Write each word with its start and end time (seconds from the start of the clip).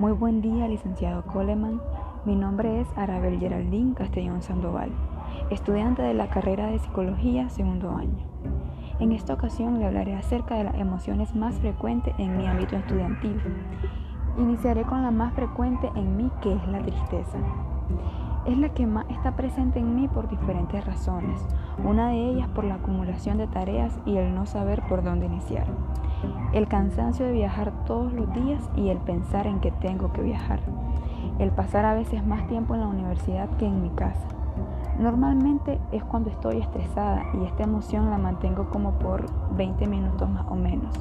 Muy 0.00 0.12
buen 0.12 0.40
día, 0.40 0.66
licenciado 0.66 1.26
Coleman. 1.26 1.78
Mi 2.24 2.34
nombre 2.34 2.80
es 2.80 2.88
Arabel 2.96 3.38
Geraldine 3.38 3.92
Castellón 3.92 4.40
Sandoval, 4.40 4.90
estudiante 5.50 6.00
de 6.00 6.14
la 6.14 6.30
carrera 6.30 6.68
de 6.68 6.78
Psicología 6.78 7.50
segundo 7.50 7.90
año. 7.90 8.24
En 8.98 9.12
esta 9.12 9.34
ocasión 9.34 9.78
le 9.78 9.84
hablaré 9.84 10.14
acerca 10.14 10.54
de 10.54 10.64
las 10.64 10.74
emociones 10.76 11.36
más 11.36 11.54
frecuentes 11.56 12.14
en 12.16 12.38
mi 12.38 12.46
ámbito 12.46 12.76
estudiantil. 12.76 13.42
Iniciaré 14.38 14.84
con 14.84 15.02
la 15.02 15.10
más 15.10 15.34
frecuente 15.34 15.90
en 15.94 16.16
mí, 16.16 16.30
que 16.40 16.50
es 16.50 16.66
la 16.68 16.80
tristeza. 16.80 17.36
Es 18.46 18.56
la 18.56 18.70
que 18.70 18.86
más 18.86 19.04
está 19.10 19.36
presente 19.36 19.80
en 19.80 19.94
mí 19.96 20.08
por 20.08 20.30
diferentes 20.30 20.82
razones, 20.82 21.46
una 21.84 22.08
de 22.08 22.30
ellas 22.30 22.48
por 22.54 22.64
la 22.64 22.76
acumulación 22.76 23.36
de 23.36 23.48
tareas 23.48 24.00
y 24.06 24.16
el 24.16 24.34
no 24.34 24.46
saber 24.46 24.80
por 24.88 25.04
dónde 25.04 25.26
iniciar 25.26 25.66
el 26.52 26.68
cansancio 26.68 27.26
de 27.26 27.32
viajar 27.32 27.72
todos 27.86 28.12
los 28.12 28.32
días 28.32 28.68
y 28.76 28.88
el 28.88 28.98
pensar 28.98 29.46
en 29.46 29.60
que 29.60 29.70
tengo 29.70 30.12
que 30.12 30.22
viajar, 30.22 30.60
el 31.38 31.50
pasar 31.50 31.84
a 31.84 31.94
veces 31.94 32.26
más 32.26 32.46
tiempo 32.48 32.74
en 32.74 32.80
la 32.80 32.88
universidad 32.88 33.48
que 33.56 33.66
en 33.66 33.82
mi 33.82 33.90
casa. 33.90 34.26
Normalmente 34.98 35.80
es 35.92 36.04
cuando 36.04 36.30
estoy 36.30 36.58
estresada 36.58 37.24
y 37.34 37.44
esta 37.44 37.62
emoción 37.62 38.10
la 38.10 38.18
mantengo 38.18 38.68
como 38.70 38.92
por 38.98 39.26
20 39.56 39.86
minutos 39.86 40.28
más 40.28 40.46
o 40.48 40.54
menos. 40.54 40.94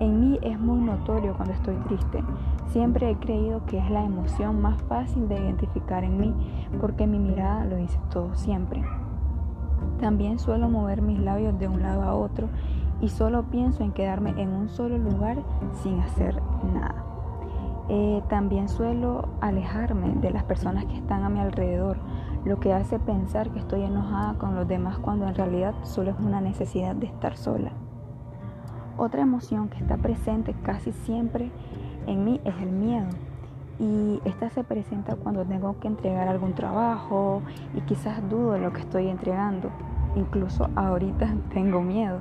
En 0.00 0.20
mí 0.20 0.38
es 0.42 0.58
muy 0.60 0.80
notorio 0.80 1.34
cuando 1.34 1.54
estoy 1.54 1.74
triste. 1.88 2.22
Siempre 2.68 3.10
he 3.10 3.16
creído 3.16 3.66
que 3.66 3.78
es 3.78 3.90
la 3.90 4.04
emoción 4.04 4.62
más 4.62 4.80
fácil 4.82 5.28
de 5.28 5.40
identificar 5.40 6.04
en 6.04 6.18
mí 6.18 6.34
porque 6.80 7.06
mi 7.06 7.18
mirada 7.18 7.64
lo 7.64 7.76
dice 7.76 7.98
todo 8.10 8.34
siempre. 8.34 8.82
También 10.00 10.38
suelo 10.38 10.68
mover 10.68 11.02
mis 11.02 11.18
labios 11.18 11.58
de 11.58 11.66
un 11.66 11.82
lado 11.82 12.02
a 12.02 12.14
otro 12.14 12.48
y 13.00 13.08
solo 13.08 13.44
pienso 13.44 13.82
en 13.82 13.92
quedarme 13.92 14.30
en 14.36 14.52
un 14.52 14.68
solo 14.68 14.98
lugar 14.98 15.38
sin 15.82 16.00
hacer 16.00 16.40
nada. 16.74 17.04
Eh, 17.90 18.22
también 18.28 18.68
suelo 18.68 19.28
alejarme 19.40 20.14
de 20.20 20.30
las 20.30 20.44
personas 20.44 20.84
que 20.84 20.96
están 20.96 21.24
a 21.24 21.30
mi 21.30 21.40
alrededor, 21.40 21.96
lo 22.44 22.60
que 22.60 22.72
hace 22.74 22.98
pensar 22.98 23.50
que 23.50 23.60
estoy 23.60 23.82
enojada 23.82 24.34
con 24.34 24.54
los 24.54 24.68
demás 24.68 24.98
cuando 24.98 25.26
en 25.26 25.34
realidad 25.34 25.74
solo 25.84 26.10
es 26.10 26.16
una 26.18 26.40
necesidad 26.40 26.94
de 26.94 27.06
estar 27.06 27.36
sola. 27.36 27.72
Otra 28.98 29.22
emoción 29.22 29.68
que 29.68 29.78
está 29.78 29.96
presente 29.96 30.54
casi 30.62 30.92
siempre 30.92 31.50
en 32.06 32.24
mí 32.24 32.40
es 32.44 32.54
el 32.60 32.70
miedo. 32.70 33.08
Y 33.78 34.20
esta 34.24 34.50
se 34.50 34.64
presenta 34.64 35.14
cuando 35.14 35.44
tengo 35.44 35.78
que 35.78 35.86
entregar 35.86 36.26
algún 36.26 36.52
trabajo 36.52 37.42
y 37.74 37.80
quizás 37.82 38.28
dudo 38.28 38.52
de 38.52 38.58
lo 38.58 38.72
que 38.72 38.80
estoy 38.80 39.08
entregando. 39.08 39.70
Incluso 40.16 40.68
ahorita 40.74 41.32
tengo 41.54 41.80
miedo. 41.80 42.18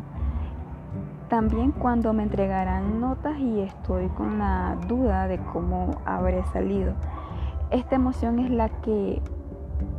También 1.29 1.73
cuando 1.73 2.13
me 2.13 2.23
entregarán 2.23 3.01
notas 3.01 3.37
y 3.37 3.59
estoy 3.59 4.07
con 4.07 4.39
la 4.39 4.77
duda 4.87 5.27
de 5.27 5.37
cómo 5.39 5.91
habré 6.05 6.45
salido. 6.53 6.93
Esta 7.69 7.95
emoción 7.95 8.39
es 8.39 8.49
la 8.49 8.69
que 8.69 9.21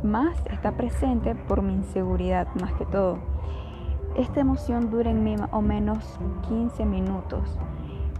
más 0.01 0.43
está 0.47 0.71
presente 0.71 1.35
por 1.35 1.61
mi 1.61 1.73
inseguridad 1.73 2.47
más 2.59 2.73
que 2.73 2.85
todo. 2.85 3.19
Esta 4.15 4.39
emoción 4.39 4.89
dura 4.89 5.11
en 5.11 5.23
mí 5.23 5.37
más 5.37 5.49
o 5.51 5.61
menos 5.61 6.19
15 6.47 6.83
minutos. 6.85 7.59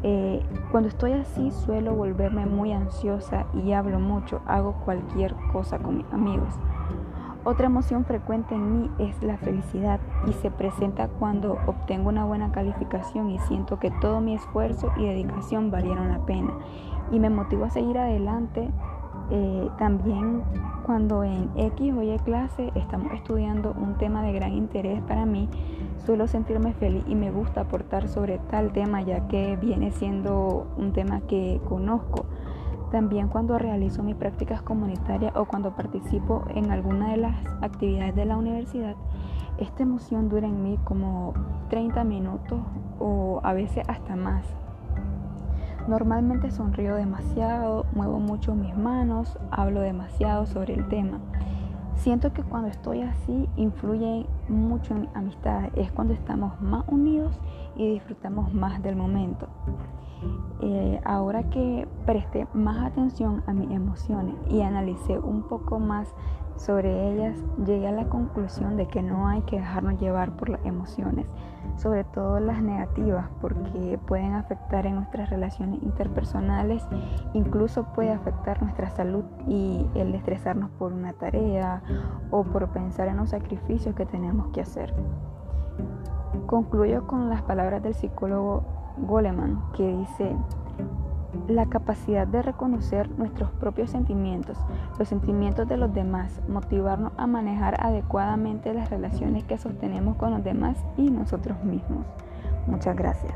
Eh, 0.04 0.46
cuando 0.72 0.90
estoy 0.90 1.14
así 1.14 1.50
suelo 1.50 1.96
volverme 1.96 2.46
muy 2.46 2.72
ansiosa 2.72 3.48
y 3.54 3.72
hablo 3.72 4.00
mucho, 4.00 4.40
hago 4.46 4.74
cualquier 4.86 5.34
cosa 5.52 5.80
con 5.80 5.98
mis 5.98 6.14
amigos. 6.14 6.54
Otra 7.46 7.68
emoción 7.68 8.04
frecuente 8.04 8.54
en 8.54 8.82
mí 8.82 8.92
es 9.00 9.24
la 9.24 9.38
felicidad 9.38 10.02
y 10.28 10.34
se 10.34 10.52
presenta 10.52 11.08
cuando 11.08 11.58
obtengo 11.68 12.10
una 12.10 12.26
buena 12.26 12.52
calificación 12.52 13.30
y 13.30 13.40
siento 13.40 13.80
que 13.80 13.92
todo 14.02 14.20
mi 14.20 14.36
esfuerzo 14.36 14.92
y 14.98 15.06
dedicación 15.06 15.72
valieron 15.72 16.10
la 16.10 16.20
pena 16.26 16.52
y 17.12 17.20
me 17.20 17.30
motivo 17.30 17.64
a 17.66 17.70
seguir 17.70 17.98
adelante. 17.98 18.70
Eh, 19.32 19.70
también 19.78 20.42
cuando 20.86 21.24
en 21.24 21.52
X 21.56 21.94
o 21.94 22.02
Y 22.02 22.18
clase 22.20 22.72
estamos 22.74 23.14
estudiando 23.14 23.76
un 23.80 23.96
tema 23.98 24.24
de 24.24 24.34
gran 24.34 24.54
interés 24.54 25.02
para 25.04 25.26
mí, 25.26 25.48
suelo 26.04 26.28
sentirme 26.28 26.74
feliz 26.74 27.04
y 27.08 27.16
me 27.16 27.32
gusta 27.32 27.62
aportar 27.62 28.08
sobre 28.08 28.40
tal 28.50 28.74
tema 28.74 29.02
ya 29.02 29.28
que 29.28 29.56
viene 29.56 29.92
siendo 29.92 30.68
un 30.78 30.92
tema 30.94 31.22
que 31.22 31.62
conozco. 31.70 32.26
También 32.92 33.28
cuando 33.28 33.60
realizo 33.60 34.02
mis 34.02 34.16
prácticas 34.16 34.62
comunitarias 34.64 35.36
o 35.36 35.46
cuando 35.46 35.76
participo 35.76 36.44
en 36.56 36.72
alguna 36.72 37.12
de 37.12 37.18
las 37.18 37.36
actividades 37.62 38.16
de 38.16 38.26
la 38.26 38.36
universidad, 38.36 38.96
esta 39.60 39.84
emoción 39.84 40.30
dura 40.30 40.48
en 40.48 40.64
mí 40.64 40.80
como 40.86 41.34
30 41.70 42.04
minutos 42.04 42.60
o 43.00 43.42
a 43.44 43.54
veces 43.54 43.84
hasta 43.88 44.16
más. 44.16 44.44
Normalmente 45.88 46.52
sonrío 46.52 46.96
demasiado, 46.96 47.86
muevo 47.94 48.20
mucho 48.20 48.56
mis 48.56 48.76
manos, 48.76 49.38
hablo 49.52 49.82
demasiado 49.82 50.46
sobre 50.46 50.74
el 50.74 50.88
tema. 50.88 51.20
Siento 51.96 52.32
que 52.32 52.44
cuando 52.44 52.70
estoy 52.70 53.02
así 53.02 53.50
influye 53.58 54.26
mucho 54.48 54.94
en 54.94 55.02
mi 55.02 55.10
amistad, 55.14 55.70
es 55.76 55.92
cuando 55.92 56.14
estamos 56.14 56.60
más 56.62 56.86
unidos 56.88 57.40
y 57.76 57.92
disfrutamos 57.92 58.54
más 58.54 58.82
del 58.82 58.96
momento. 58.96 59.48
Eh, 60.72 61.02
ahora 61.04 61.50
que 61.50 61.88
presté 62.06 62.46
más 62.54 62.86
atención 62.86 63.42
a 63.48 63.54
mis 63.54 63.72
emociones 63.72 64.36
y 64.52 64.62
analicé 64.62 65.18
un 65.18 65.42
poco 65.42 65.80
más 65.80 66.14
sobre 66.58 67.12
ellas, 67.12 67.36
llegué 67.66 67.88
a 67.88 67.92
la 67.92 68.08
conclusión 68.08 68.78
de 68.78 68.88
que 68.88 69.02
no 69.02 69.28
hay 69.28 69.42
que 69.42 69.56
dejarnos 69.56 70.00
llevar 70.00 70.36
por 70.38 70.50
las 70.50 70.64
emociones, 70.64 71.26
sobre 71.76 72.04
todo 72.04 72.40
las 72.40 72.62
negativas, 72.62 73.30
porque 73.42 74.00
pueden 74.06 74.34
afectar 74.34 74.86
en 74.86 74.94
nuestras 74.94 75.32
relaciones 75.32 75.82
interpersonales, 75.82 76.86
incluso 77.34 77.86
puede 77.96 78.12
afectar 78.12 78.62
nuestra 78.62 78.92
salud 78.92 79.24
y 79.48 79.88
el 79.96 80.14
estresarnos 80.14 80.70
por 80.78 80.94
una 80.94 81.14
tarea 81.14 81.82
o 82.30 82.44
por 82.44 82.70
pensar 82.70 83.08
en 83.08 83.18
los 83.18 83.32
sacrificios 83.32 83.96
que 83.96 84.06
tenemos 84.06 84.50
que 84.50 84.62
hacer. 84.62 84.94
Concluyo 86.46 87.08
con 87.08 87.28
las 87.28 87.42
palabras 87.42 87.82
del 87.82 87.96
psicólogo 87.96 88.78
Goleman, 89.08 89.62
que 89.74 89.88
dice, 89.88 90.36
la 91.50 91.68
capacidad 91.68 92.28
de 92.28 92.42
reconocer 92.42 93.10
nuestros 93.18 93.52
propios 93.52 93.90
sentimientos, 93.90 94.58
los 94.98 95.08
sentimientos 95.08 95.68
de 95.68 95.78
los 95.78 95.94
demás, 95.94 96.42
motivarnos 96.48 97.12
a 97.18 97.28
manejar 97.28 97.84
adecuadamente 97.86 98.74
las 98.74 98.90
relaciones 98.90 99.44
que 99.44 99.58
sostenemos 99.58 100.18
con 100.18 100.32
los 100.32 100.44
demás 100.44 100.78
y 100.98 101.10
nosotros 101.10 101.64
mismos. 101.64 102.06
Muchas 102.68 102.96
gracias. 102.96 103.34